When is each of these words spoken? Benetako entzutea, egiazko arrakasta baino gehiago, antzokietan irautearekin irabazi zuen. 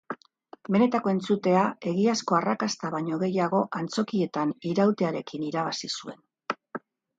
Benetako 0.75 1.11
entzutea, 1.11 1.65
egiazko 1.91 2.37
arrakasta 2.39 2.91
baino 2.97 3.21
gehiago, 3.25 3.61
antzokietan 3.81 4.57
irautearekin 4.73 5.47
irabazi 5.53 5.95
zuen. 6.01 6.21